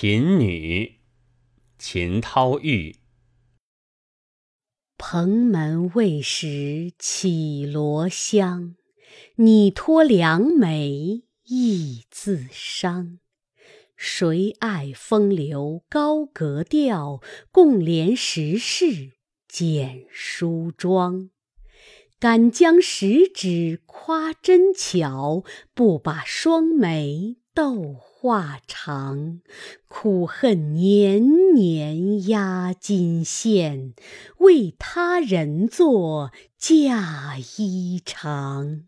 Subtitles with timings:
[0.00, 1.00] 贫女，
[1.76, 2.94] 秦涛玉。
[4.96, 8.76] 蓬门未识绮罗香，
[9.34, 13.18] 拟托良媒亦自伤。
[13.96, 17.20] 谁爱风流高格调，
[17.50, 19.14] 共怜时事
[19.48, 21.30] 简梳妆。
[22.20, 25.42] 敢将十指夸针巧，
[25.74, 29.40] 不把双眉斗画长。
[29.88, 33.94] 苦恨年年压金线，
[34.36, 38.82] 为他人作嫁衣裳。